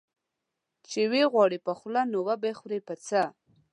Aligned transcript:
چي 0.89 1.01
وې 1.11 1.23
غواړې 1.31 1.59
په 1.65 1.71
خوله، 1.79 2.01
نو 2.11 2.19
وبې 2.27 2.51
خورې 2.59 2.79
په 2.87 2.93
څه؟ 3.05 3.21